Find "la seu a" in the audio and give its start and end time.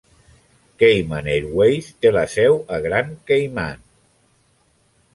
2.17-2.83